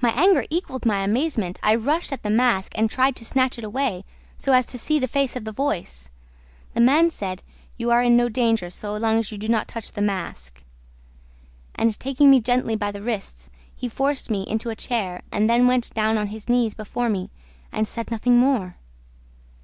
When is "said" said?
7.08-7.44, 17.86-18.10